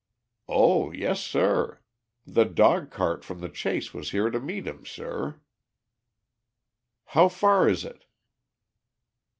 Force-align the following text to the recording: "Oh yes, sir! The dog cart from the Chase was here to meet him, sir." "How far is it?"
"Oh 0.49 0.89
yes, 0.89 1.21
sir! 1.23 1.79
The 2.25 2.45
dog 2.45 2.89
cart 2.89 3.23
from 3.23 3.39
the 3.39 3.49
Chase 3.49 3.93
was 3.93 4.09
here 4.09 4.31
to 4.31 4.39
meet 4.39 4.65
him, 4.65 4.83
sir." 4.83 5.39
"How 7.13 7.29
far 7.29 7.69
is 7.69 7.85
it?" 7.85 8.05